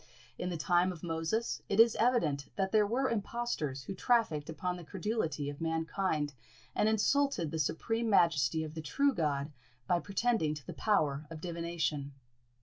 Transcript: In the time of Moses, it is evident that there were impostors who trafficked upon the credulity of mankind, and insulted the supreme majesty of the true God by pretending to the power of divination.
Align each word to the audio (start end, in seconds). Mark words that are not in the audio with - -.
In 0.39 0.49
the 0.49 0.57
time 0.57 0.91
of 0.91 1.03
Moses, 1.03 1.61
it 1.69 1.79
is 1.79 1.95
evident 1.97 2.47
that 2.55 2.71
there 2.71 2.87
were 2.87 3.07
impostors 3.07 3.83
who 3.83 3.93
trafficked 3.93 4.49
upon 4.49 4.75
the 4.75 4.83
credulity 4.83 5.47
of 5.47 5.61
mankind, 5.61 6.33
and 6.73 6.89
insulted 6.89 7.51
the 7.51 7.59
supreme 7.59 8.09
majesty 8.09 8.63
of 8.63 8.73
the 8.73 8.81
true 8.81 9.13
God 9.13 9.51
by 9.85 9.99
pretending 9.99 10.55
to 10.55 10.65
the 10.65 10.73
power 10.73 11.27
of 11.29 11.39
divination. 11.39 12.13